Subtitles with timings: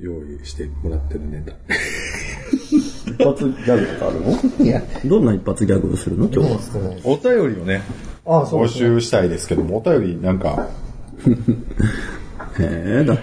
[0.00, 1.52] 用意してもらってるネタ。
[2.70, 4.20] 一発ギャグとかある
[4.58, 4.64] の？
[4.64, 6.28] いや、どんな一発ギャグをするの？
[6.28, 6.58] 今日は。
[7.04, 7.82] お便りをね、
[8.24, 8.80] あそう募ですね。
[8.80, 10.68] 集したいですけども、お便りなんか、
[12.58, 13.18] へえ、だっ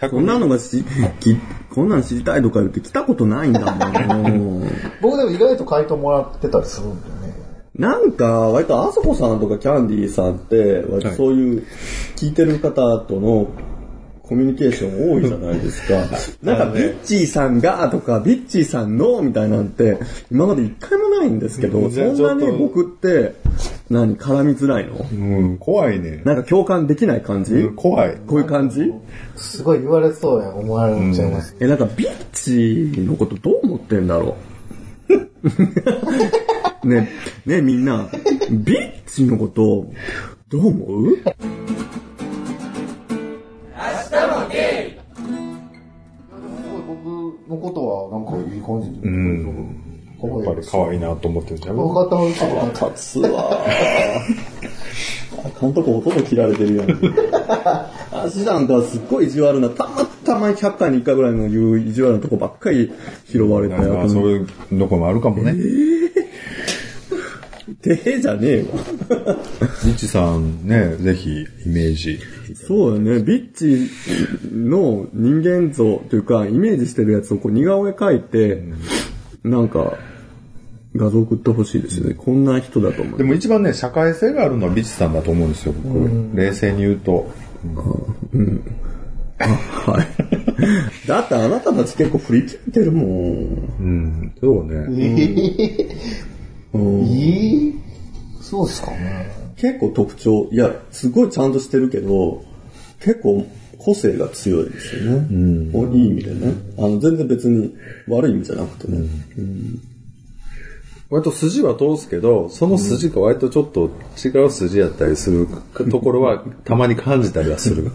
[0.00, 0.84] て、こんなのがし、
[1.20, 1.36] き、
[1.70, 4.62] こんなん知りたいとか言って来たことないんだもん。
[5.02, 7.34] 僕でも意外と回答もらってたりするんだよね。
[7.76, 11.64] なんか、割とあそこさんとかキャンディーさんって、割とそういう
[12.16, 13.48] 聞いてる方との
[14.26, 15.94] コミュニケーション多いじゃないですか。
[16.42, 19.98] なんか、ビッチーさんがとか、ビッチーさんのみたいなんて、
[20.32, 21.92] 今まで一回もないんですけど、うん。
[21.92, 23.34] そんなに僕って、
[23.90, 25.06] 何、絡みづらいの？
[25.12, 26.22] うん、怖いね。
[26.24, 27.54] なんか共感できない感じ？
[27.54, 28.16] うん怖い。
[28.26, 28.90] こういう感じ？
[29.36, 31.54] すごい言われそうや思われちゃいます。
[31.60, 34.36] え、なんかビッチのことどう思ってんだろ
[36.84, 36.88] う？
[36.88, 37.10] ね、
[37.44, 38.08] ね、みんな、
[38.50, 39.86] ビッチのこと、
[40.48, 41.18] どう思う？
[49.04, 49.84] うん。
[50.22, 51.76] やっぱり可愛いなと思ってるんじゃん。
[51.76, 53.66] 分かったのちょっとなんか立つわ
[55.44, 56.88] あかんとこほとんど切られてるやん。
[58.24, 62.90] 足なんかすっごい意地悪な、たまたま100回に1回ぐらいの言う意地悪なとこばっかり
[63.26, 64.46] 拾われて、まあ、そういう
[64.78, 65.52] とこもあるかもね。
[67.84, 68.64] てへじゃねえわ。
[69.84, 72.18] リッチさんね、ぜひイメージ。
[72.54, 73.20] そうだね。
[73.20, 73.90] ビッチ
[74.50, 78.62] の人間像というか、イメージしてるやつをこう似顔絵描いて、
[79.44, 79.98] なんか、
[80.96, 82.14] 画像送ってほしいですよね。
[82.14, 83.18] こんな人だと思う。
[83.18, 86.36] でも一番ね、社会性があるのはビッチさんだと思うんですよ、僕。
[86.36, 87.30] 冷静に言うと。
[89.38, 90.06] はい。
[91.06, 93.06] だってあなたたち結構振り切ってるもん。
[93.06, 94.74] うん、そうね。
[96.72, 97.73] うんいい
[98.54, 99.32] そうっすかね。
[99.56, 102.44] 結構特徴、いや、すごいちゃんとしてるけど、
[103.00, 103.44] 結構
[103.78, 105.26] 個性が強いですよね。
[105.28, 106.52] うん、いい意味でね。
[106.78, 107.74] あの、全然別に
[108.06, 109.08] 悪い意味じゃなくてね。
[111.10, 113.90] 割と筋は通すけど、その筋が割とちょっと
[114.24, 115.48] 違う筋やったりする
[115.90, 117.90] ところは たまに感じたりはする。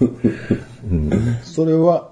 [0.91, 1.09] うん、
[1.43, 2.11] それは、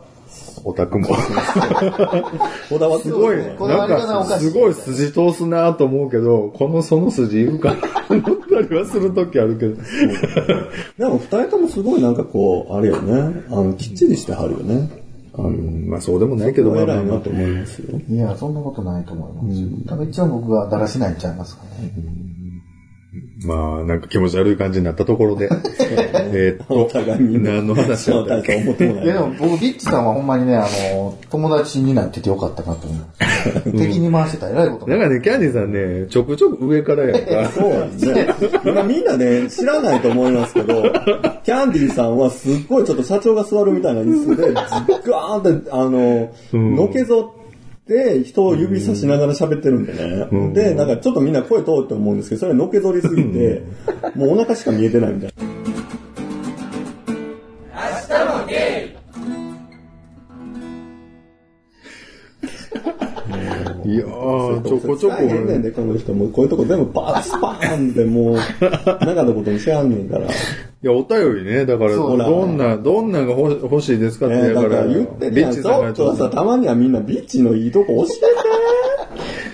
[0.64, 1.08] オタクも。
[2.70, 9.76] こだわってすごい、ね、こだわなんりがなおかしいかすごい筋通すなと思うけど、このその筋いるかなと思ったりはするときあるけど。
[10.98, 13.44] でも二人ともすごいなんかこう、あれよね。
[13.50, 14.90] あの、きっちりしてはるよね。
[15.34, 18.00] あの、まあそうでもないけど、まあまあまあ偉いなと思いますよ。
[18.10, 19.68] いや、そんなことないと思いますよ。
[19.88, 21.94] 多分一応僕がだらしないんちゃいますかね。
[23.46, 25.48] まあ、なんか気持ち悪い感じになったところで。
[26.34, 27.52] えーっと、お互いにね。
[27.52, 28.56] 何の話だったっけ？
[28.56, 33.06] 大した思ってもないいやでも僕、ビッチさんはほんまにね、あの、友達になっててよかったなと思いま
[33.64, 33.72] す。
[33.78, 37.14] 敵に回してたら偉いことになんかね、キャンディーさんね、ちょくちょく上からやん
[37.46, 37.50] か。
[37.52, 38.28] そうですね。
[38.66, 40.82] 今みんなね、知らないと思いますけど、
[41.44, 47.37] キャンディーさんはすっごいちょっと社長が座るみたいな椅子で、ガーンって、あの、のけぞって
[48.24, 50.54] 人を指さしながら喋ってるんでね。
[50.54, 53.64] で、なんかちょっとみんな声通って思うんですけど、それのけぞりすぎて、
[54.16, 55.47] もうお腹しか見えてないみたいな。
[63.88, 65.16] いやー、ちょこちょこ。
[65.16, 66.14] 大変ねんで、この人。
[66.14, 70.26] もうこういうとこ全部バスパーンでもう、なかったことにしはんねんから。
[70.28, 70.30] い
[70.82, 75.54] や、お便りね、だから、どんな、どんなが欲欲しいですかって、ねだからら、言ってるビやん。
[75.54, 78.26] ちょッチさんがっとさ、たまにはみんなビッチのいいとこ教えて。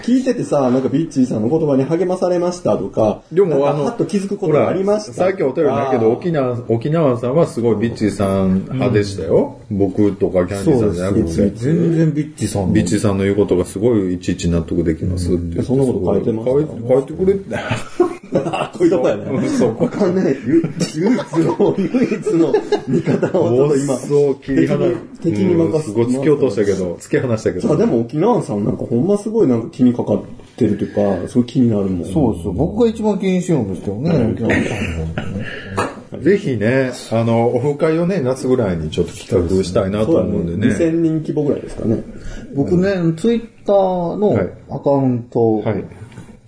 [0.03, 5.13] 聞いててさ、なんかビッチーさんの言葉に励まされましたとか、でも、あの、はっと気づくことがありました。
[5.13, 9.59] さっきお便りだけど、沖縄、沖縄さんはすごいビッチーさん派でしたよ。
[9.71, 11.49] 僕とかキャンディーさんじゃなくて。
[11.51, 15.61] 全然ビッチさんのビッチーさんの言うことがすごいいちいち納得できますって言って。
[15.63, 17.55] そんなこと書いてます書い書いてくれて。
[18.45, 19.49] あ、こういうとこやね。
[19.49, 20.35] そうわかんない。
[20.45, 20.63] ゆ
[20.95, 22.53] 唯一の、唯一の
[22.87, 24.87] 味方をちょっと今、そう、切り離
[25.21, 27.67] 敵に敵に任すごい突き落としたけど、突き放したけど。
[27.67, 30.23] さあでも沖縄さんなんかほんますごいなんか気にかかっ
[30.57, 32.11] てるというか、すごい気になるもん。
[32.11, 32.53] そうですよ。
[32.53, 40.17] 僕が一番気にしようんですけどね、沖縄さんのぜひね、あの、オフ会をね、夏ぐらいにちょっと企画したいなと。
[40.17, 40.73] 思うんでね。
[40.73, 42.03] 2000人規模ぐらいですかね。
[42.55, 45.83] 僕ね、ツイッターのはいアカウント、はい。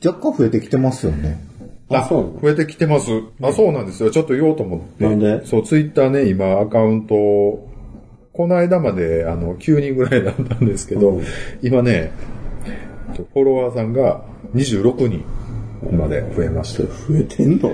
[0.06, 1.45] 若干増えてきてますよね。
[1.90, 3.12] あ、そう増えてきてます。
[3.42, 4.10] あ、そうなんですよ。
[4.12, 5.04] ちょっと言おうと思って。
[5.04, 5.46] なんで？
[5.46, 7.16] そう、ツイッターね、今アカウント、
[8.34, 11.22] この間まで、あの、9人ぐらいだったんですけど、
[11.62, 12.12] 今ね、
[13.34, 15.24] フォロワーさんが26人
[15.96, 16.84] まで増えました。
[16.84, 17.70] 増えてんの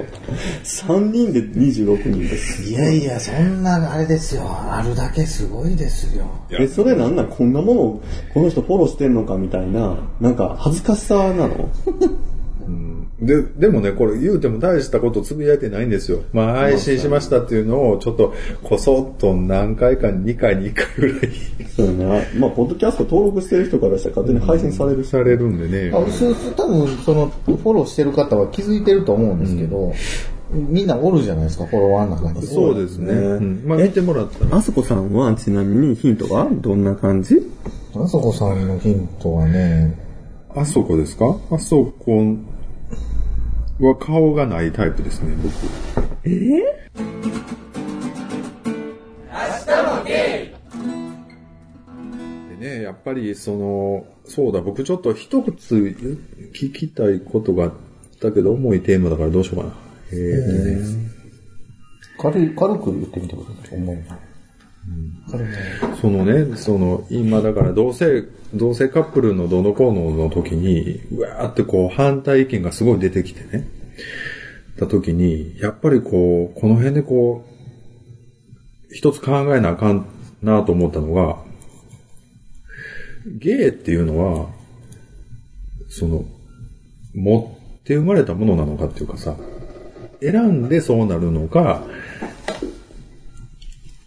[0.63, 2.63] ?3 人で26人です。
[2.63, 4.43] いやいや、そんな、あれですよ。
[4.45, 6.25] あるだけすごいですよ。
[6.51, 7.27] え、それなんなん？
[7.29, 8.03] こんなものを
[8.33, 11.69] この人フォローしてんのかみたいな、なんか恥ずかしさなの？
[13.21, 16.23] で、でもね、これ言うても大したことつぶやいてないんですよ。
[16.33, 18.33] まあ、配信しましたっていうのを、ちょっと、
[18.63, 21.31] こそっと何回かに2回に1回ぐらい
[21.75, 22.06] そうやな。
[22.39, 25.09] まあ、ポッドキャスト登録してる人からしたら勝手に配信されるし。
[25.09, 25.91] されるんでね。
[25.94, 26.00] あ
[26.56, 29.94] 多分、その、フォローしてる方は気づいてると思うんですけど、
[30.51, 32.45] みんなおるじゃないですか、フォロワーの中に。
[32.45, 33.13] そうですね。
[33.13, 34.57] ねうんまあ、見てもらったら。
[34.57, 36.50] あそこさんは、ちなみにヒントは？
[36.51, 37.39] どんな感じ？
[37.95, 39.97] あそこさんのヒントはね、
[40.56, 41.38] あそこですか？
[41.51, 42.35] あそこ
[43.87, 45.51] は顔がないタイプですね、僕。
[52.61, 55.75] でね、やっぱりその、そうだ、僕ちょっと一つ
[56.53, 57.73] 聞きたいことがあっ
[58.19, 59.73] たけど、重いテーマだからどうしようかな。
[60.11, 61.11] えー
[62.21, 63.97] 軽い、軽く言ってみてください、思い。
[65.29, 65.55] 軽いね。
[66.01, 73.67] そのね、その、今だから同性、同性カップルのどのこうのの時に、うわーってこう反対意見がすごい出てきてね。
[74.77, 80.05] た時に、やっぱりこう、この辺でこう、一つ考えなあかん
[80.41, 81.37] なと思ったのが、
[83.25, 84.49] ゲイっていうのは、
[85.89, 86.25] その、
[87.13, 89.35] 持って生まれたものなのかっていうかさ、
[90.21, 91.83] 選んでそうなるのか、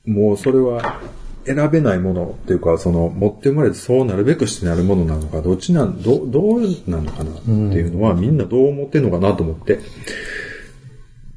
[0.07, 1.01] もうそれは
[1.47, 9.79] 選べないものっていうか、その持って生まれてそうなるべくしてなるものなのか、どっちなん、ど、どうなのかなっていうのは、みんなどう思ってんのかなと思って、っ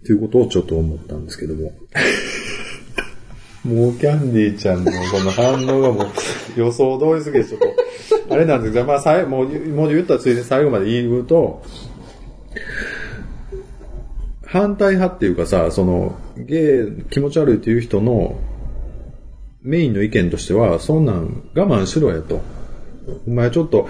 [0.05, 1.73] ていうことをちょっと思ったんですけども。
[3.65, 6.07] もうキャンディーちゃんのこの反応がもう
[6.55, 7.59] 予想通りすぎてちょっ
[8.27, 11.63] と、あれなんですけど、まあ最後、もう、もう言ったついで最後まで言うと、
[14.45, 18.39] 反対派っていうかさ、その、ゲイ、気持ち悪いっていう人の
[19.67, 22.41] メインの意見としては、そんなん我慢しろやと。
[23.27, 23.89] お前ちょっと、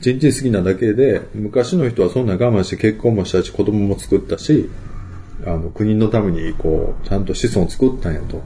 [0.00, 4.68] ちんちん好きなだけで、昔の人はそんなん我慢して結婚もしたし、子供も作ったし、
[5.46, 8.42] あの、国のために、こう、ちゃんと子孫作ったんやと。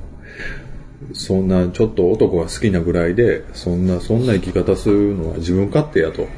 [1.15, 6.29] そんな、ちょっと男が好きなぐらいで、そんな、そんな生き方するのは自分勝手やと。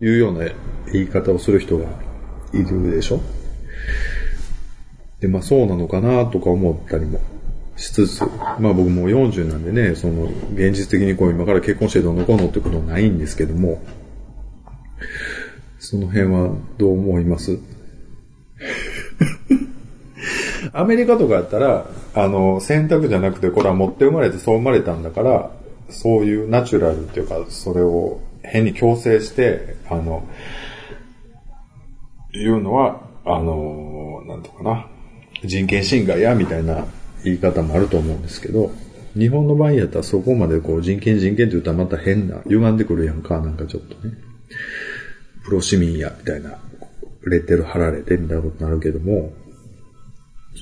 [0.00, 0.50] いうような
[0.92, 1.84] 言い方をする人が
[2.54, 3.20] いるでしょ
[5.20, 7.20] で、まあそうなのかなとか思ったりも
[7.80, 8.20] しつつ、
[8.58, 13.82] まあ僕も40なんでね、その現実的にこう今から結婚してどうのこうのってことはないんですけども、
[15.78, 17.58] その辺はどう思います？
[20.74, 25.50] アメリカとかやったら、あの、選択じゃなくて、これは持って生まれてそう生まれたんだから、
[25.88, 30.28] そういうナチュラルっていうか、それを変に強制して、あの、
[32.34, 34.86] いうのは、あの、なんとかな、
[35.42, 36.84] 人権侵害や、みたいな
[37.24, 38.72] 言い方もあると思うんですけど、
[39.14, 44.14] 日本の場合やったらそこまでこう人権人権って言ったらまた変な、歪んでくるやんか、なんかちょっとね。
[45.44, 46.58] プロ市民や、みたいな、
[47.24, 49.32] レッテル貼られてみたいなことになるけども、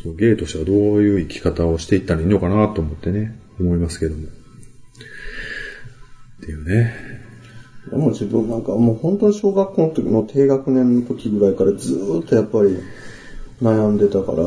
[0.03, 4.27] そう、ゲイとしてはどういう生き方をしていったらいいのかなと思ってね、思いますけども。
[4.27, 4.29] っ
[6.41, 6.95] ていうね。
[7.91, 12.79] でも自分なんかもう本当に小学校の時の低学年の時ぐらいからずーっとやっぱり
[13.63, 14.43] 悩んでたから、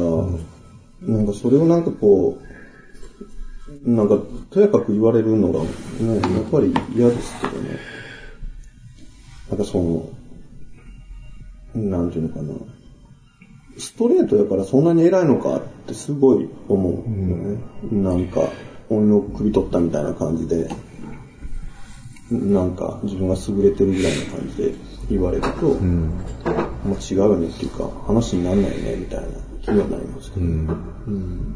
[1.01, 4.17] なんかそれをなんかこう、なんか
[4.49, 5.67] とやかく言われるのがね、
[6.35, 7.79] やっぱり嫌ですけどね。
[9.49, 10.09] なんかその、
[11.73, 12.53] なんていうのかな。
[13.77, 16.99] ストレートやからそんなに偉いのかってすごい思うよ
[17.37, 17.57] ね。
[17.91, 18.49] なんか、
[18.89, 20.69] 鬼の首取ったみたいな感じで、
[22.29, 24.73] なんか自分が優れてるぐらいの感じで
[25.09, 29.27] 言われると、もう違うよねっていうか、話にならないよねみたいな
[29.61, 30.45] 気にはなりますけど。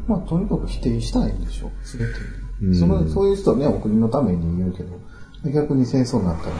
[0.06, 2.12] まあ、とにかく否定したいんでしょう、すべて。
[2.74, 4.98] その、そういう人はね、お国のために言うけど、
[5.52, 6.52] 逆に戦争になったら、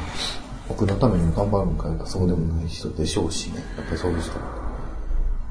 [0.68, 3.56] お国のためにも頑張るんかいか、そうでもない人でしょうしね。
[3.76, 4.66] やっぱりそういう人は。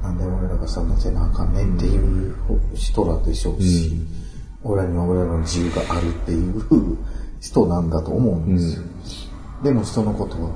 [0.03, 2.35] なんで俺らがそんなせなあかんねんっていう
[2.75, 3.93] 人らでしょうし、
[4.63, 6.97] 俺らには俺らの自由があるっていう
[7.39, 8.83] 人なんだと思うんですよ。
[9.63, 10.51] でも人のことは、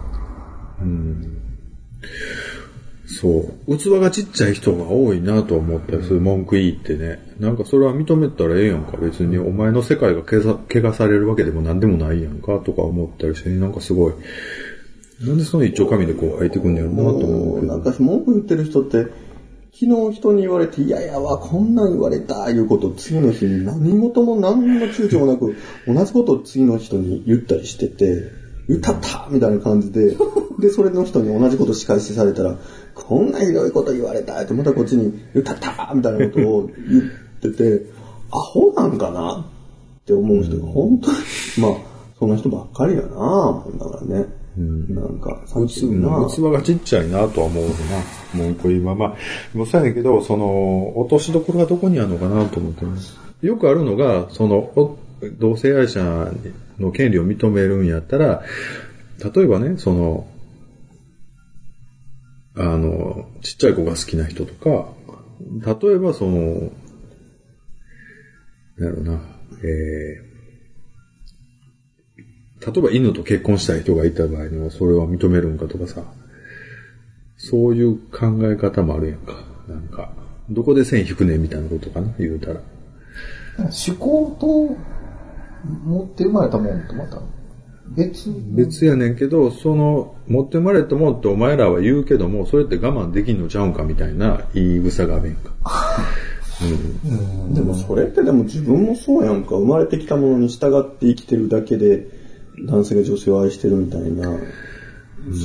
[3.10, 3.78] そう。
[3.78, 7.20] 器がちっちゃい人が多いなと思ったりする文句言いってね。
[7.40, 8.98] なんかそれは認めたらええやんか。
[8.98, 14.14] 別にお前の世界がけさ汚されるわけでも何でもないやんかとか思ったりして、なんかすごい。
[15.22, 17.74] なんでその一丁紙でこう入ってくんねやろなと思うけど。
[17.74, 19.08] なんか文句言ってる人って、
[19.72, 25.56] 昨日人に言われて、いやいやわ、こんなん言われた、いうことを次の日に何事も何の躊躇もなく、
[25.88, 28.32] 同じことを次の人に言ったりしてて、
[28.68, 30.16] 言ったったみたいな感じで、
[30.60, 32.58] で、それの人に同じこと仕返しされたら、
[33.04, 37.00] こんなひどいこと言われたって、またこっちに言ったみたいなことを言
[37.50, 37.86] ってて、
[38.32, 39.46] アホなんかな
[40.02, 41.18] って思う人が本当に、
[41.60, 41.72] まあ、
[42.20, 44.26] そんな人ばっかりやな思いながらね。
[44.58, 44.96] うん。
[44.96, 47.70] なんか、器器がちっちゃいなとは思うな。
[48.44, 49.16] もう一個今、まあ、
[49.54, 53.18] もうそうやけど、その、落としどころがどこにあるのかなと思ってます。
[53.42, 54.98] よくあるのが、その、お
[55.40, 56.32] 同性愛者
[56.80, 58.44] の権利を認めるんやったら、
[59.34, 60.28] 例えばね、その、
[62.56, 64.94] あの、ちっちゃい子が好きな人とか、
[65.82, 66.72] 例えばその、
[68.78, 69.22] なんやろな、
[69.64, 76.04] えー、例えば犬と結婚したい人がいた場合にはそれは認めるんかとかさ、
[77.38, 79.34] そういう考え方もあるやんか。
[79.68, 80.12] なんか、
[80.50, 82.62] どこで線引くねみたいなことかな、言うたら。
[83.58, 84.78] 思考と
[85.84, 87.22] 持って生まれたもんとまた
[87.96, 95.54] 別別やねんけど、その、持って生まれたもんってお前らは言うけども、それって我慢できんのちゃうんかみたいな言い草があるやんか。
[97.54, 99.56] でもそれってでも自分もそうやんか。
[99.56, 102.08] 生まれてきたものに従って生きてるだけで、
[102.66, 104.38] 男性が女性を愛してるみたいな、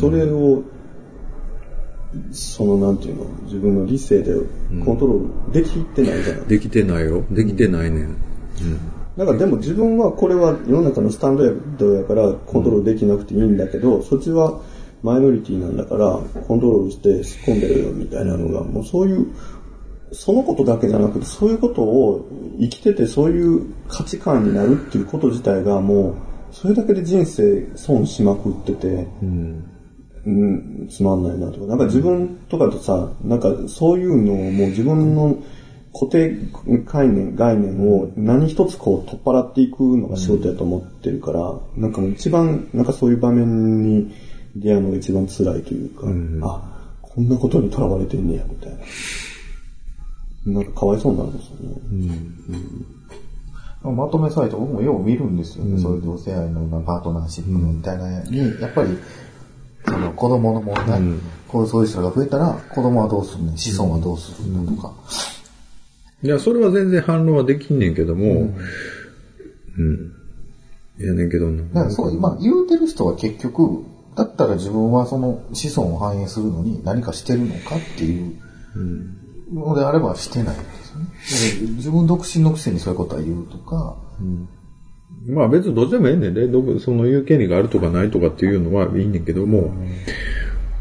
[0.00, 0.64] それを、
[2.30, 4.34] そのなんていうの、自分の理性で
[4.84, 6.46] コントロールできてないじゃない。
[6.46, 7.24] できてないよ。
[7.30, 8.16] できてないねん。
[9.16, 14.61] だからでも自分はこれは世の中のスタンダードやからコントロールできなくていいんだけど、そっちは
[15.02, 19.26] マイノリティなんだからコントロールして突っ込んでるよみたいなのが、もうそういう、
[20.12, 22.28] そのことだけじゃなくて、そういうことを
[22.59, 26.14] 生きててそういう価値観になるっていうこと自体がもう、
[26.52, 31.66] それだけで人生損しまくってて、うん、つまんないなとか。
[31.66, 35.37] なんか自分とかとさ、なんかそういうのをもう自分の
[35.94, 36.36] 固定
[36.84, 44.12] 概念、概念を何一つこう取っ払っていくのが仕事やと思ってるから、なんかもう一番、なんかそういう場面に
[44.56, 46.06] 出会うのが一番辛いというか、
[46.46, 48.78] あ、こんなことにとらわれてんねや、みたいな。
[50.46, 51.56] なんかかわいそうになるんですよ
[53.90, 53.96] ね。
[53.96, 55.80] まとめサイト僕もよう見るんですよね。
[55.80, 58.98] そういう同性愛の今パートナーシップのみたいなに、やっぱり、
[59.84, 61.00] その子供の問題、
[61.46, 64.92] こうそういう人が増えたら、子供はどうするね子孫はどうするんだとか。
[66.25, 68.54] いや、それは全然反論はできんねんけども、
[69.76, 70.12] うん。
[70.99, 71.62] いやねんけどな。
[71.64, 73.85] だからそう、まあ言うてる人は結局、
[74.16, 78.40] だったら自分はその子孫を反映するのに何かしてるのかっていう
[79.52, 81.73] のであればしてないんですよね。
[81.76, 83.97] 自分独身のくせにそういうことは言うとか、
[85.28, 89.75] まあ別にどっちでもええねんで、どこその言う権利があるとかないとかっていうのはいいねんけども、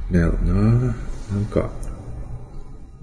[0.09, 0.91] なんやろな、な
[1.41, 1.69] んか、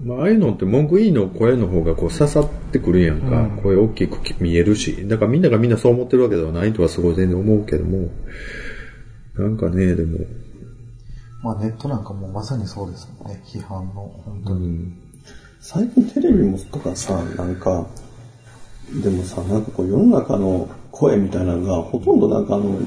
[0.03, 8.09] まあああいうのって文句いいの声の方がこう刺さってくるやんか、声大きく見えるし、だからみんながみんなそう思ってるわけではないとはすごい全然思うけども、
[9.35, 10.19] なんかね、でも、
[11.43, 13.41] まあネットなんかもうまさにそうですもんね。
[13.45, 14.93] 批判の、本当に。
[15.59, 17.87] 最近テレビもとかさ、なんか、
[19.03, 22.79] でもさ、なんかこう世の中の声みたいなのが、ほとんどなんかあの、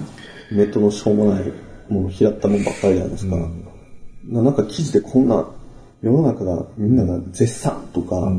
[0.53, 1.53] ネットのしょうもない
[1.89, 3.37] もの、拾ったもんばっかりじゃないですか。
[4.27, 5.47] ななんか記事でこんな、
[6.05, 8.31] 世の中が、みんなが絶賛とか、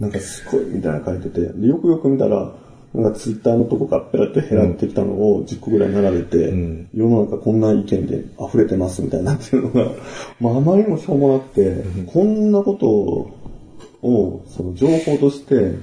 [0.00, 2.54] なんかすごいみたいなの書いてて、でよくよく見たら、
[2.94, 6.54] なんかツイッターのとこからペラって減らってきたのを10個ぐらい並べて、
[6.94, 9.90] 世の中こんな意見で溢れてますみたいなっていうのが、
[10.40, 12.88] まああまりにもしょうもなくて、こんなこと
[14.06, 15.74] を、その情報として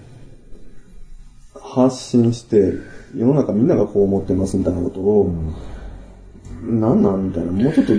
[1.53, 2.73] 発信して、
[3.15, 5.31] 世の中みんながこう思ってますみたいなことを、
[6.63, 7.93] なんなんみたいな、もうちょっと、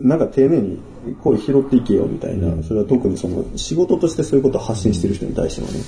[0.00, 0.80] なんか丁寧に
[1.14, 5.78] 声拾っていけよみたいな、それは特にその仕事としてそういうことを発信してる人に対してはね。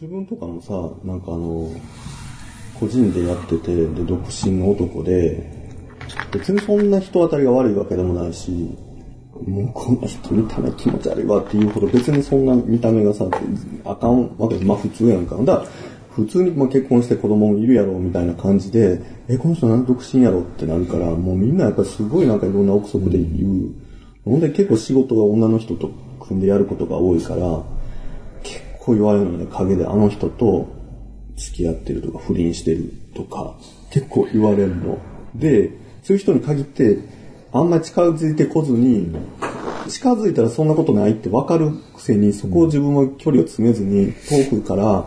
[0.00, 0.72] 自分とかもさ、
[1.04, 1.70] なんかあの、
[2.78, 5.60] 個人でやってて、で、独身の男で、
[6.32, 8.50] 別にそんな人当たりが悪いわけでもないし、
[9.46, 13.26] もうこんな人見た目気持ち悪いわっていうほど別にそんな見た目がさ、
[13.84, 15.36] あかんわけで、まあ普通やんか。
[15.36, 15.66] だから
[16.24, 23.74] 普通にまあ結婚して子供もいるやろみたいな感じで、え、この人なんで独身やろってなるから、もうみんなやっぱりすごいなんかいろんな憶測で言う。
[24.24, 27.62] ほんで結構仕事が女の人と組んでやることが多いから、
[28.42, 30.68] 結構言われるのね、陰であの人と
[31.36, 33.56] 付き合ってるとか不倫してるとか、
[33.90, 34.98] 結構言われるの。
[35.34, 35.70] で、
[36.02, 36.98] そういう人に限って、
[37.52, 39.10] あんまり近づいてこずに、
[39.88, 45.04] 近づいたらそんなことないって分かるくせに、そこを自分は距離を詰めずに、遠くから、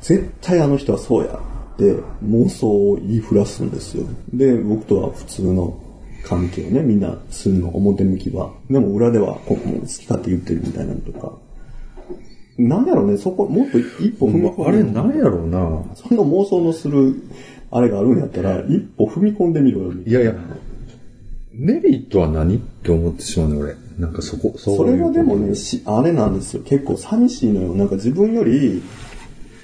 [0.00, 1.38] 絶対あの人はそうや
[1.74, 4.06] って妄想を言いふらすんですよ。
[4.32, 5.78] で、僕とは普通の
[6.24, 8.52] 関係をね、みんなするの、表向きは。
[8.70, 11.32] でも裏では、ここも好き勝手言ってるみたいなのとか。
[12.58, 15.58] なんやろね、そこ、もっと一歩踏み込んであれなんやろうな。
[15.94, 17.14] そんな妄想のする、
[17.70, 19.92] あれがあるんやったら、一歩踏み込んでみろよ。
[19.92, 20.34] いやいや、
[21.52, 23.74] メリットは何って思ってしまうね、俺。
[23.98, 26.62] なんかそこ、そうそれはでもね、しあれなんですよ。
[26.64, 27.74] 結構寂しいのよ。
[27.74, 28.82] なんか自分より、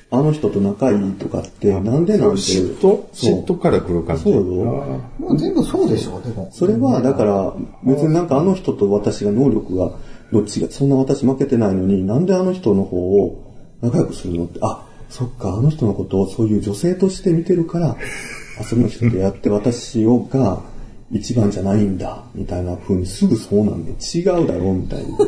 [0.09, 2.37] あの人と仲いいとかって、なんでなんて。
[2.37, 2.81] 嫉妬？
[2.81, 4.23] そう嫉妬から来る感じ？
[4.23, 6.49] そうよまあ全部そうでしょ、でも。
[6.53, 9.99] それは、だから、別になんかあの人と私が能力が、
[10.33, 17.97] どっちが、そんな私負けてないのに、なんであの人の方を仲良くするのって、あ、そっか、あの人のことをそういう女性として見てるから、
[18.61, 20.63] あ、その人とやって私をが
[21.11, 25.19] 一番じゃないんだ、みたいな風にすぐそうなんで、違うだろう、みたいな。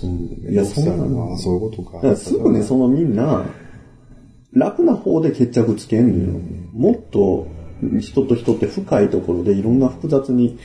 [0.00, 1.32] うん、いや、そんなの？
[1.34, 1.94] あそういうことか。
[1.94, 3.44] だからすぐね、そのみんな、
[4.52, 6.40] 楽な方で決着つけんのよ。
[6.72, 7.46] もっと
[8.00, 10.58] 人と人って深いところでいろんな複雑に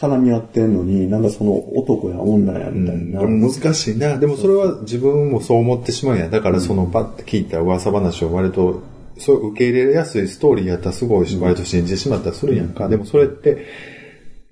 [0.00, 3.20] 絡み合ってんのに、なんかその男や女やみたいな。
[3.20, 4.16] でも難しいな。
[4.18, 6.28] でもそれは自分もそう思ってしまうんや。
[6.28, 8.82] だからそのパッて聞いた噂話を割と、
[9.18, 12.88] そう受け入れやすいストーリーやったらすごい割と信じてしまったりするやんか。
[12.88, 13.66] でもそれって、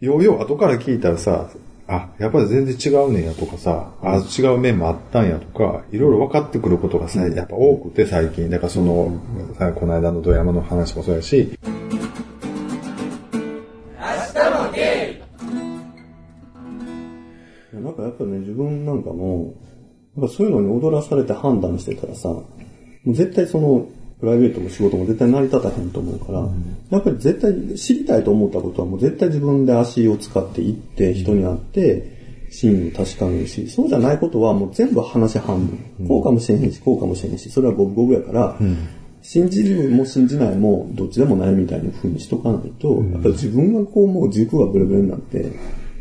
[0.01, 1.51] ようよう後から聞いたらさ、
[1.89, 8.51] あ、やっぱり全然違うねんやとかさ、あ、違う面もあったんやとか、いろいろ分かってくることがさ、やっぱ多くて最近。
[8.51, 9.21] だからその、
[9.57, 11.51] さこの間のドヤマの話もそうやし、い
[17.73, 19.55] やなんかやっぱね、自分なんかも、
[20.17, 22.47] なんかそういうのに踊らされて判断してたらさ、も
[23.07, 23.87] う絶対その、
[24.21, 26.49] プライベートも仕事も絶対成り立たへんと思うから、
[26.91, 32.17] やっぱり絶対知りたいと思ったことはもう絶対自分で足を使って行って、人に会って、
[32.51, 36.09] 真意を確かめるし、そうじゃないことはもう全部話半分。
[36.09, 38.59] こうかもしれへんし、こうかもしれへんし、それは五分五分やから、
[39.23, 45.53] 信じるも信じないもどっちでもないみたいな風にしとかないと、やっぱり自分がこうもう軸がブレブレになって、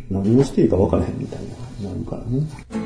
[0.09, 1.39] 何をしていいか分からへんみたい
[1.81, 2.84] な、なるからね。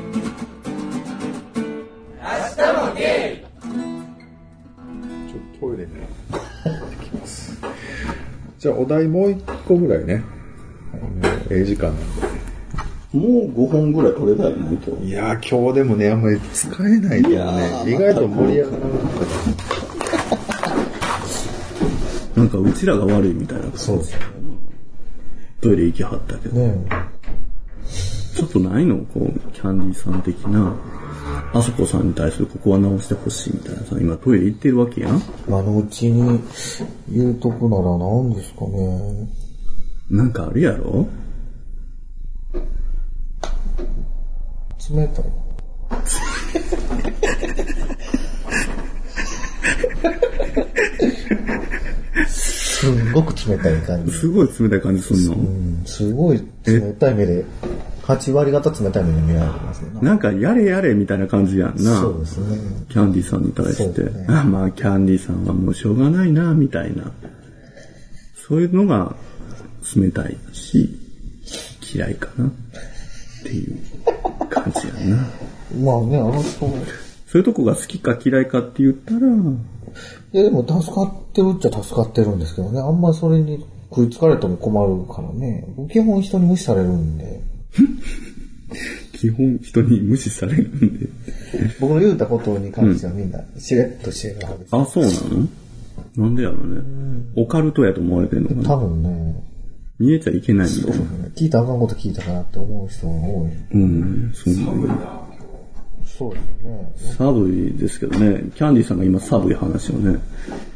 [8.60, 10.22] じゃあお題もう一個ぐらいね。
[10.92, 12.04] あのええ時間なんで。
[13.14, 15.06] もう5本ぐらい取れたよね、今日。
[15.06, 18.88] いやー、今日でもね、あんまり使えないけどね、意外と盛り上がらなか
[22.34, 23.64] っなんかうちらが悪いみたいな。
[23.74, 24.02] そう
[25.62, 26.56] トイレ行きはったけど。
[26.56, 26.84] ね。
[28.36, 28.98] ちょっとないの？
[29.06, 30.76] こう、キャンディーさん的な、
[31.52, 36.40] あそこさんに対するここは直してほしいみたいなさ、今トイレ行ってるわけやんあのうちに
[37.10, 39.28] 言うとくなら何ですかね。
[40.10, 41.06] なんかあるやろ？
[44.92, 45.24] 冷たい。
[52.28, 54.12] すんごく冷たい感じ。
[54.12, 55.34] すごい冷たい感じすんの？
[55.34, 57.44] うん、すごい冷たい目で、
[58.16, 59.90] 8割方冷たい目で見られてますね。
[60.00, 62.00] なんかやれやれみたいな感じやんな。
[62.00, 62.56] そうですね。
[62.88, 64.02] キャンディーさんに対して。
[64.02, 67.12] ねあまあ、キャンディーさんはもうしょうがないな、みたいな。
[68.34, 69.14] そういうのが
[69.96, 70.98] 冷たいし、
[71.94, 72.46] 嫌いかな。
[72.46, 72.50] っ
[73.42, 73.78] ていう
[74.48, 75.16] 感じやんな。
[75.82, 76.68] まあね、あの人、そ
[77.34, 85.66] ういうとこが好きか嫌いかって言ったら、いやでも助かってるっちゃ助かってるんですけどね、あんまそれに食いつかれても困るからね。
[85.90, 87.40] 基本人に無視されるんで、
[89.12, 91.08] 基本人に無視されるんで。
[91.80, 94.76] 僕の言うたことに関してはみんなしれっとしてるはずです。
[94.76, 95.48] あ、そうなの？
[96.16, 96.80] なんでやろうね。
[97.36, 98.48] オカルトやと思われてんの？
[98.48, 99.44] かな多分ね、
[99.98, 101.04] 見えちゃいけないみたいな。
[101.36, 103.50] 聞いたらあかんこと聞いたかなって思う人が多い。
[103.74, 105.20] うん、そうなんだ。
[106.06, 106.40] そうで
[106.98, 107.14] すね。
[107.16, 110.18] 寒いですけどね、キャンディーさんが今寒い話をね、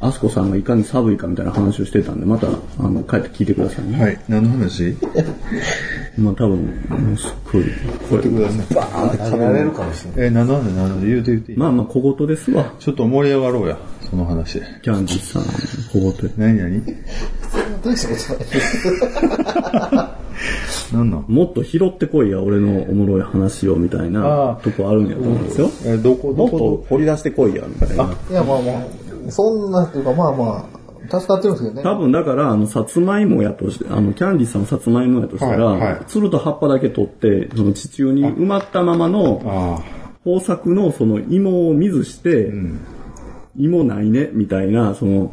[0.01, 3.99] アスコさんがいかに寒いかみたいな話をしてたんで、また、あの、帰って聞いてくださいね。
[3.99, 4.05] た。
[4.05, 4.21] はい。
[4.29, 4.97] 何の話？
[6.17, 7.65] まあ多分、もうすっごい、
[8.09, 8.75] これ、ください。
[8.75, 10.27] バーンって食べられるかもしれない。
[10.27, 12.73] え、何の話何の話言うて言うていいまあまあ小言ですわ。
[12.79, 14.61] ちょっと盛り上がろうや、その話。
[14.83, 15.43] キャンディーさん、
[15.93, 16.33] 小言。
[16.37, 16.83] 何何？
[17.83, 18.35] 大した？
[18.35, 18.45] こ
[19.91, 20.09] とない。
[20.93, 21.25] 何なん？
[21.27, 25.71] もっと拾ってこいや、俺のおもろい話をみたいあなーとこあるんやと思うんですよ。
[25.85, 28.05] え、どこ、もっとどこ、掘り出してこいや、みたいな。
[28.31, 30.79] いや、まあまあ、そんなっていうか、まあまあ、
[31.11, 31.83] 助かってるんですけどね。
[31.83, 42.81] 多分だから、あの、さつまいもやとして、あの、キャンディーさんのさつまいもやとしたら、はいはいつると葉っぱだけ取って、その地中に埋まったままのあ豊作のその芋を水して、あ、うん。
[43.57, 45.33] 芋ないね、みたいな、その、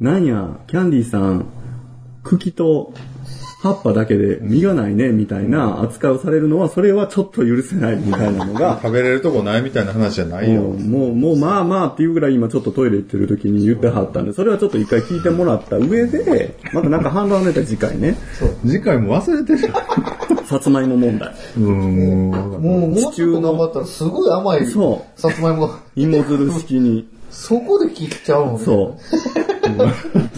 [0.00, 1.46] なんや、キャンディーさん、
[2.22, 2.92] 茎と
[3.62, 10.62] 葉っぱだけで実がないね、みたいな扱いをされるのは、それはちょっと許せないみたいなのが、 食べれるとこないみたいな話じゃないよ。
[10.62, 18.16] もう、もう、もうまあまあっていうぐらい今ちょっとトイレ行ってる時に言ってはったんで、それはちょっと一回聞いてもらった上で、またなんか反論ネタ次回ね、
[18.66, 19.72] 次回も忘れてる。
[20.48, 21.28] さつまいも問題。
[21.58, 22.30] うーん。
[22.30, 29.49] もう、もうちょっと頑張ったら、すごい甘い、そさつまいもが、芋づる式に、そこで切っちゃうんでそう。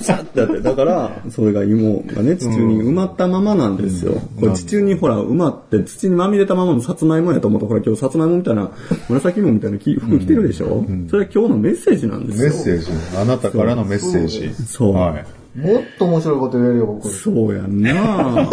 [0.03, 0.61] シャッてやって。
[0.61, 4.14] だから、それが芋がね、地中に埋まったままなんですよ。
[4.38, 8.71] これ地中にほら、埋まって土にまみれたままのさつまいもやと思ったら、ほら今日さつまいもみたいな、
[9.09, 12.51] 紫芋みたいな着服着てるでしょ、それは今日のメッセージなんですよ。
[12.51, 12.90] メッセージ。
[13.16, 14.55] あなたからのメッセージ。
[14.55, 15.59] そうはい。
[15.59, 17.09] もっと面白いこと言えるよ、僕。
[17.09, 18.49] そうやんな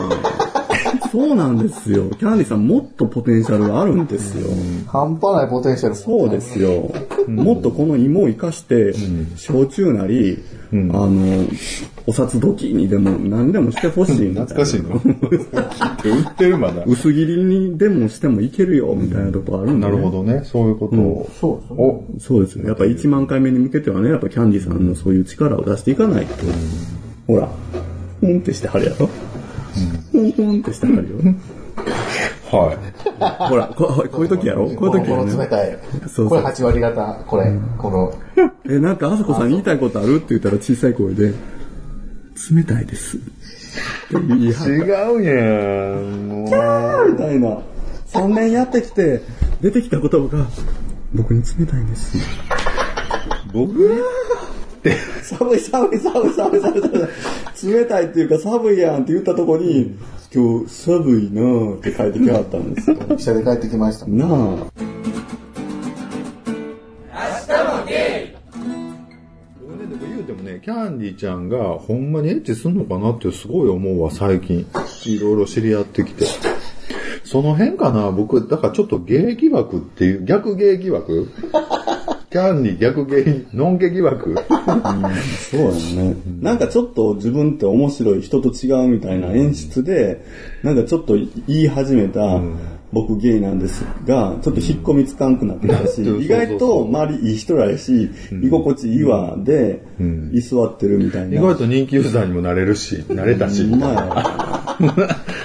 [1.12, 2.10] そうなんですよ。
[2.12, 4.50] キャンディさんもっとポテンシャルがあるんですよ。
[4.88, 5.95] 半端ないポテンシャル。
[5.95, 6.91] そうですよ。
[7.28, 8.93] もっとこの芋を生かして、
[9.36, 10.39] 焼酎なり、
[10.72, 11.45] あの、
[12.06, 14.30] お札時にでも何でもしてほしい。
[14.30, 16.84] 懐かしいの売ってるまだ。
[16.86, 20.41] 薄切りにでもしてもいけるよ、みたいなとこあるんで、なるほどね。
[20.45, 21.30] そういうことを。
[21.39, 21.76] そうですね。
[21.78, 22.67] お、そうですよ。
[22.67, 26.34] やっぱ1万回目に向けてはね、やっぱキャンディさんのそういう力を出していかないと。
[27.28, 27.50] ほら、
[28.19, 29.10] ふんってしてはるやろ。
[30.32, 31.18] ふんふんってしてはるよ。
[32.52, 32.78] はい。
[33.50, 34.68] ほらこ、こういう時やろ？
[34.70, 35.34] こういう時こやね。
[35.34, 35.78] の冷たい。
[36.02, 38.13] そうそうこれ8割方、これ、この、
[38.70, 40.18] え、なんか、あさこさん言いたいことある？
[40.18, 41.34] って言ったら小さい声で、
[42.52, 43.18] 冷たいです。
[43.18, 43.26] って
[44.28, 44.82] 言い張違
[45.15, 45.34] うや
[46.02, 46.28] ん。
[46.28, 46.46] も
[47.06, 47.60] うみたいな。
[48.08, 49.22] 3年やってきて、
[49.62, 50.48] 出てきた言葉が、
[51.13, 52.18] 僕に冷たいんです。
[53.54, 54.04] 僕？
[55.24, 57.10] 寒い寒い寒い寒い寒い寒
[57.68, 57.74] い。
[57.74, 59.98] 冷たいっていうか寒いやんって言ったとこに、
[60.34, 62.98] 今日寒いなぁって書いてきはったんですよ。
[63.18, 64.08] 汽車で帰ってきました。
[64.08, 64.30] なあ。
[69.68, 74.65] 俺ね、でも言うてもね、キャンディちゃんがほんまにエッチすんのかなってすごい思うわ、最近。
[75.06, 76.26] いろいろ知り合ってきて。
[77.30, 81.30] その辺かな僕、だからちょっとゲイ疑惑っていう、逆ゲイ疑惑
[82.32, 84.36] キャンディ逆ゲイ、ノンゲ疑惑。
[85.50, 86.15] そうやね。
[86.42, 90.24] なんかちょっと自分って面白い人と違うみたいな演出で、
[90.62, 92.39] なんかちょっと言い始めた、
[92.91, 98.10] 僕ゲイなんですが、ちょっと引っ込みつかんくなってきたし、うん意外と周りいい人らやし、
[98.43, 99.84] 居心地いいわで、
[100.34, 101.39] 居座ってるみたいな。
[101.39, 103.63] 意外と人気ユーザーにもなれるし、なれたし。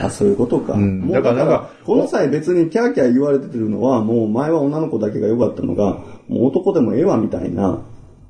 [0.01, 0.75] あ、そういうことか。
[1.11, 7.83] だからなんかこの際別にキャーキャー言われてるのは、もう前は女の子だけが良かったのが、もう男でもええわみたいな、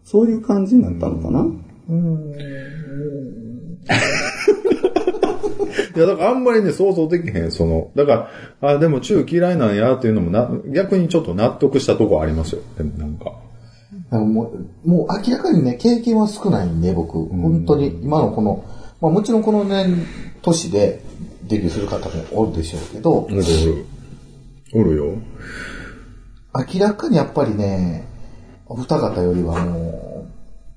[0.02, 1.46] そういう感じになったのかな。
[5.96, 8.30] いや、だからあんまりね、想像できへん、その、だか
[8.60, 12.62] ら、あ、でも中嫌いなんやっていうのもな、逆にちょっと納得したとこありますよ。
[12.76, 13.32] でもなんか。
[14.10, 14.52] も
[14.84, 17.24] う、もう明らかにね、経験は少ないんで、僕。
[17.26, 18.64] 本当に、今のこの、
[19.00, 20.04] まあもちろんこの年、
[20.42, 21.02] 年で
[21.48, 23.86] デビューする方もおるでしょうけど、おるおる。
[24.74, 25.14] おるよ。
[26.72, 28.06] 明らかにやっぱりね、
[28.66, 30.32] お二方よりはもう、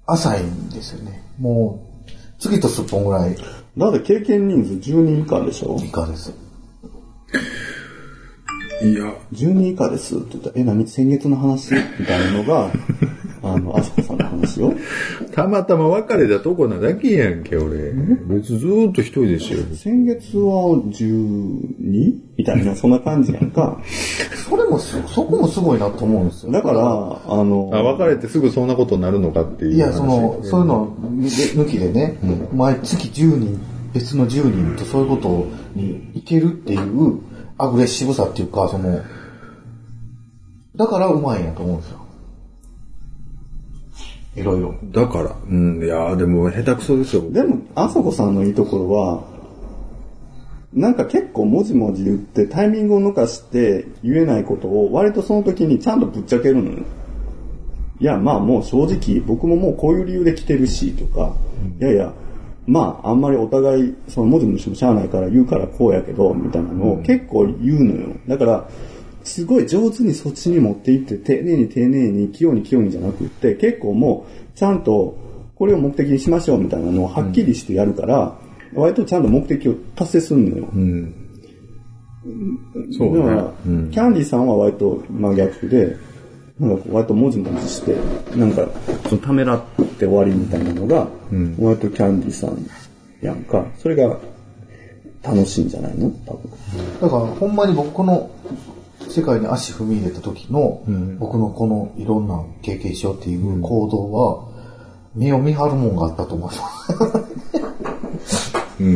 [0.06, 1.24] 浅いんですよね。
[1.40, 3.36] もう、次とすっぽんぐらい
[3.78, 5.78] だって経験人数10人以下でしょ？
[5.84, 6.34] 以下です。
[8.84, 10.88] いや、10人以下ですって言ったら、え、何？
[10.88, 11.74] 先月の話？
[12.00, 12.72] みたいなのが、
[13.54, 14.74] あの、あさこさんの話よ。
[15.34, 17.94] たまたま別れたとこなだけやんけ、俺。
[18.28, 19.60] 別にずーっと一人でしよ。
[19.74, 22.14] 先月は 12?
[22.38, 23.82] みたいな、 そんな感じやんか。
[24.50, 26.52] それもす、そこもすごいなと思うんですよ。
[26.52, 29.74] だから、あの、あ、別れてすぐそんなことになるのかっていう。
[29.76, 32.18] いや、その、そういうの抜きでね、
[32.54, 33.60] 毎月10人、
[33.94, 37.20] 別の10人とそういうことにいけるっていう
[37.58, 39.00] アグレッシブさっていうか、その、
[40.76, 42.07] だからうまいんやと思うんですよ。
[44.38, 44.76] いろいろ。
[44.84, 47.30] だから、うん、いや、でも下手くそですよ。
[47.32, 49.24] でも、あさこさんのいいところは、
[50.74, 56.86] なんか結構もじもじ言ってタイミングを抜かして言えないことを割とその時にちゃんとぶっちゃけるのよ。
[58.00, 61.34] いや、まあもう正直僕ももうこういう理由で来てるしとか、
[61.80, 62.14] いやいや、
[62.68, 68.16] まああんまりお互いそのもじもじもしゃあないから言うからこうやけど、みたいなのを結構言うのよ。
[68.28, 68.70] だから、
[69.28, 75.18] すごい上手にそっちに持っていって、丁寧に丁寧に、器用に器用にじゃなくって、結構もう、ちゃんと、
[75.56, 78.38] これを目的にしましょうみたいなのをはっきりしてやるから、
[78.74, 80.68] 割とちゃんと目的を達成するのよ。
[80.74, 81.14] うん。
[82.92, 83.54] そうねだから、。
[83.66, 83.92] うん。
[83.92, 85.98] キャンディさんは割と真逆で、
[86.60, 87.96] なんかこう割ともじもじして、
[88.36, 88.68] なんか、
[89.10, 89.64] そのためらっ
[89.98, 91.08] て終わりみたいなのが、
[91.60, 92.68] 割とキャンディさん
[93.22, 93.66] やんか。
[93.78, 94.20] それが
[95.24, 96.10] 楽しいんじゃないの？
[96.26, 96.52] 多分。
[97.02, 98.30] だから、ほんまに僕この
[99.20, 100.84] 世界に足踏み入れた時の、
[101.20, 104.46] 僕のこのいろんな経験しようっていう行動は、
[105.16, 108.54] 目を見張るもんがあったと思います。
[108.80, 108.88] うん。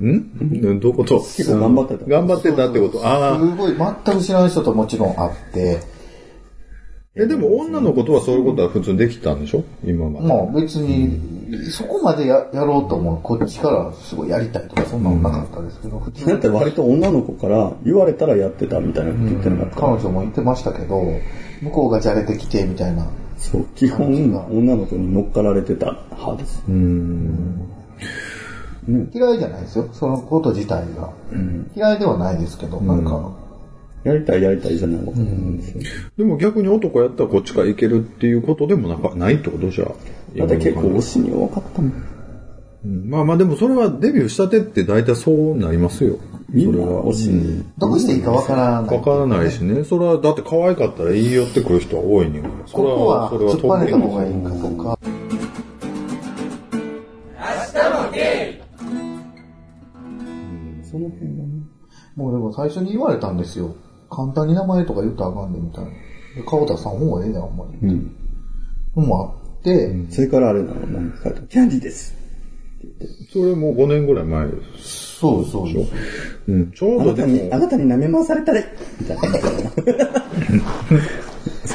[0.00, 0.80] ん？
[0.80, 1.18] どういうこと？
[1.18, 2.04] 結構頑張ってた。
[2.08, 3.04] 頑張ってたってこと。
[3.04, 3.38] ああ。
[3.40, 5.80] すごい、全く知らない人ともちろん会って、
[7.16, 9.62] え、でも女の子とはそういうことは普通にできたんでしょ？
[9.84, 10.26] 今まで。
[10.26, 11.20] まあ別に、
[11.70, 19.76] そこまでややろうと思う、こっちからすごいやりたいとかそんなのなかったですけど、普通にだって割と女の子から言われたらやってたみたいなこと言ってなかった。
[19.76, 21.04] 彼女も言ってましたけど、
[21.62, 23.06] 向こうがじゃれてきてみたいな。
[23.36, 24.08] そう、基本、
[24.50, 26.64] 女の子に乗っかられてた派です。
[26.68, 27.68] うん。
[29.12, 29.88] 嫌いじゃないですよ。
[29.92, 31.12] そのこと自体が。
[31.76, 33.30] 嫌いではないですけど、なんか、
[34.04, 35.82] やりたいやりたいじゃないわけなんですよ。
[36.18, 41.90] でも逆に男やったらこっちからいけるっていうことでもなんかないってことじゃだって結構推しに弱かったもん。
[42.84, 46.18] うんまあまあでもそれはデビューしたてって大体そうなりますよ。
[46.50, 47.02] みんなそれは。
[47.04, 47.64] 推しに。
[47.78, 48.96] どうしていいかわからない。
[48.96, 49.84] わからないしね。
[49.84, 52.54] それはだって可愛かったら言い寄ってくる人は多いねんから。
[52.66, 54.98] それはそれ突っ張れた方がいいかとか。
[60.82, 61.48] その辺がね。
[62.14, 63.74] もうでも最初に言われたんですよ。
[64.14, 65.90] 簡単に名前とか言ったらあかんでみたいな。
[65.90, 65.96] で
[66.46, 67.78] 川田さん方がええねん、あんまり。
[67.88, 68.16] うん。
[68.96, 72.14] のもあって、それからあれなの、何か書いキャンディーです。
[73.32, 75.16] それもう5年ぐらい前です。
[75.18, 75.92] そうそうです。
[76.48, 78.64] うん、ちょうあなたに、どでもあ、なたに舐め回されたれ
[79.00, 79.22] みたいな。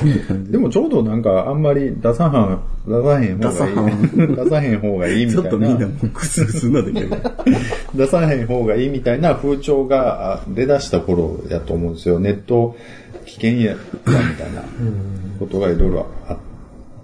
[0.49, 4.35] でもちょうどなんかあんまり出さはん、出さへん方がいい。
[4.35, 5.88] 出さへん方がいいみたいな。
[5.88, 7.17] もうクスクスなでけど。
[7.95, 12.19] 出さへん方がいいみたいな風潮があ出だした頃やと思うんですよ。
[12.19, 12.75] ネット
[13.25, 14.63] 危険やったみたいな
[15.39, 16.38] ことがいろいろあっ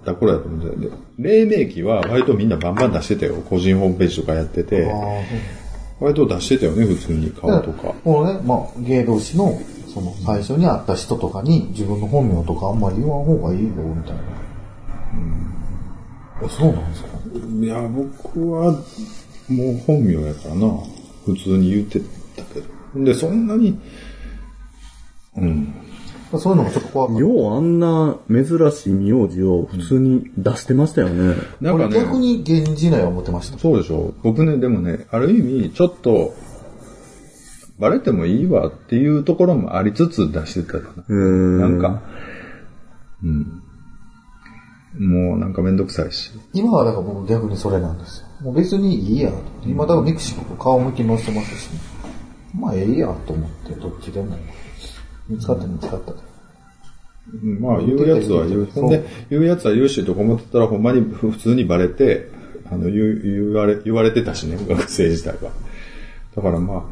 [0.04, 0.90] た頃やと思うんですよ。
[1.18, 3.34] で黎明期は割とみんなバンバン出してたよ。
[3.48, 4.88] 個人ホームページとかやってて。
[5.98, 7.94] 割と出してたよね、普通に顔とか。
[8.04, 9.58] このね、まあ、芸同士の、
[9.96, 14.22] その、最初に会った人とかに、自分の本名とかあんまり言わん方がいいよ、みたいな。
[16.42, 16.50] うん。
[16.50, 17.08] そうなんですか？
[17.62, 18.72] いや、僕は
[19.48, 20.68] もう本名やからな。
[21.24, 22.00] 普通に言って
[22.36, 23.04] たけど。
[23.04, 23.80] で、そんなに、
[25.38, 25.74] うん。
[26.38, 27.18] そういうのもちょっと怖。
[27.18, 31.36] ようあんな珍しい名字を普通に出してましたよね。
[31.62, 33.58] なんかね、逆に源氏名は思ってました。
[33.58, 36.34] そうでしょ僕ね、でもね、ある意味、ちょっと、
[37.78, 41.02] バレてもいいわっていうところもありつつ出してたかな。
[41.08, 42.02] ーなんか、
[43.22, 43.62] うん。
[44.98, 46.32] もうなんかめんどくさいし。
[46.54, 48.26] 今はだから僕逆にそれなんですよ。
[48.42, 49.38] もう別にいいやと。
[49.66, 51.70] 今だからミクシィと顔向き載せてますし、
[52.54, 54.36] まあええやと思って、どっちでも。
[55.28, 56.12] 見つかった見つかった
[57.60, 58.66] まあ、言うやつは言う。
[58.66, 62.30] ほんで、言うやつは言うしとか思ってたら、ほんまに普通にバレて、
[62.70, 65.50] あの、言う、言われ、言われてたしね、学生時代は。
[66.36, 66.82] だからまあ、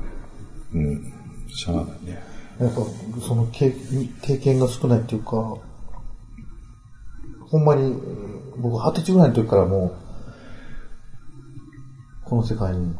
[0.74, 1.12] うん、
[1.48, 1.84] しゃあない。
[2.04, 2.22] ね。
[2.60, 2.82] やっぱ、
[3.20, 3.72] その経
[4.22, 5.56] 経験が少ないっていうか、
[7.48, 7.94] ほんまに、
[8.56, 9.94] 僕二十歳ぐらいの時からもう、
[12.24, 12.94] この世界に、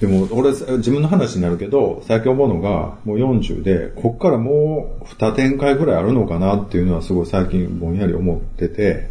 [0.00, 9.10] でも、俺、自分の話になるけど、最近思うのが、もう40で、こっからもう2展開ぐらいあるのかなっていうのはすごい最近ぼんやり思ってて、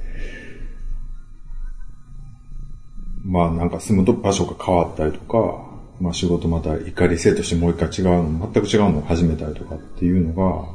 [3.23, 10.69] まあなんか住むと場所が変わったりとか、まあ仕事また怒り性としてもう一回違うの、全く違うのを始めたりとかっていうのが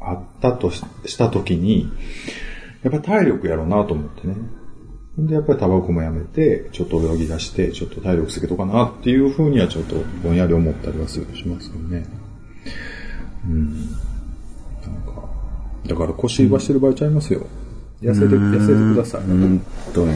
[0.00, 1.90] あったとしした時に、
[2.82, 4.36] やっぱり体力やろうなと思ってね。
[5.16, 12.04] で、やっぱりタバコもやめて、ちょっと泳ぎ出して、ちょっと体力つけとかなっていうふうにはちょっとぼんやり思ったりはするしますけどね。
[13.46, 13.74] うん。
[13.74, 13.82] なん
[15.06, 15.28] か、
[15.86, 17.46] だから腰はしてる場合ちゃいますよ。
[18.02, 19.20] 痩せて、痩せてください。
[19.22, 19.60] うん
[19.94, 20.14] とね。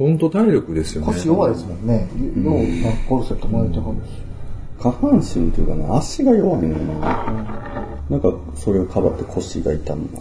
[0.00, 1.08] 本当体力ですよね。
[1.08, 2.08] 腰弱いですもんね。
[2.42, 4.30] よう、なんかコルセット巻いてはるし。
[4.80, 7.60] 下半身というかね、足が弱いのよな。
[8.08, 10.20] なんか、それをかばって腰が痛むな。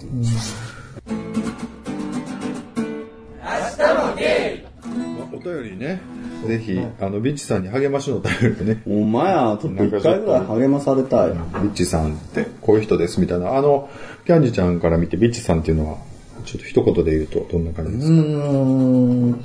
[5.32, 6.02] お便りね、
[6.46, 11.30] ぜひ、あの、ビッチさんに励ましのお便りね、お前や、ちょっと一回ぐらい励まされたい。
[11.30, 13.56] ビッチさんってこういう人ですみたいな。
[13.56, 13.90] あの、
[14.26, 15.98] キャンジちゃんから見てビッチさんっていうのは、
[16.46, 19.44] ちょっと一言で言うとどんな感じですか、うーん。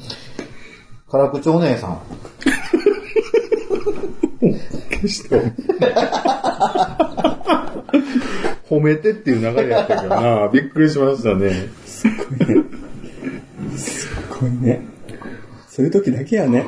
[1.14, 2.00] 辛口お姉さん。
[4.90, 5.52] 決して
[8.68, 11.68] 褒めてっていう流れやったけどな、びっくりしましたね。
[11.86, 12.08] す
[14.40, 14.93] ごいね。
[15.74, 16.66] そういう時だけやね。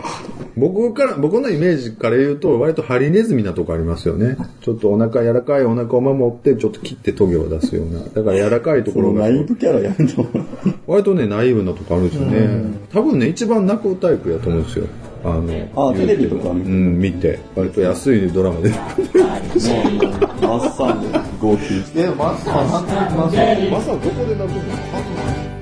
[0.57, 4.37] 僕から、僕のイメージから言うと、割とハリネズミなとこありますよね。
[4.63, 8.01] ちょっとお腹柔らかいお腹を守って、ちょっと切ってトゲを出すような。
[8.01, 10.27] だから柔らかいところがナ、イーブキャラやめと。
[10.89, 12.49] 割とね、ナイーブなとこあるんですよね。
[12.93, 14.87] 多分ね、一番泣くタイプやと思うんですよ。
[15.23, 17.39] あの、あテレビとか見てうん、見て。
[17.55, 18.71] 割と安いドラマで。
[18.71, 18.81] マッ
[20.77, 22.01] サンで号泣して。
[22.01, 24.57] え、マスターなんとなくマスターまさどこで泣く
[25.47, 25.56] の？